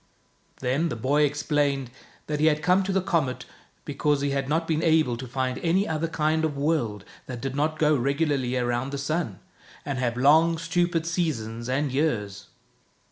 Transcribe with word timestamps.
Then 0.61 0.89
the 0.89 0.95
boy 0.95 1.21
explained 1.25 1.91
that 2.25 2.39
he 2.39 2.47
had 2.47 2.63
come 2.63 2.81
to 2.85 2.91
the 2.91 3.03
comet 3.03 3.45
because 3.85 4.21
he 4.21 4.31
had 4.31 4.49
not 4.49 4.67
been 4.67 4.81
able 4.81 5.15
to 5.15 5.27
find 5.27 5.59
any 5.59 5.87
other 5.87 6.07
kind 6.07 6.43
of 6.43 6.57
world 6.57 7.05
that 7.27 7.39
did 7.39 7.55
not 7.55 7.77
go 7.77 7.95
regularly 7.95 8.57
around 8.57 8.89
the 8.91 8.97
sun, 8.97 9.37
and 9.85 9.99
have 9.99 10.17
long, 10.17 10.57
stupid 10.57 11.05
seasons 11.05 11.69
and 11.69 11.91
years. 11.91 12.47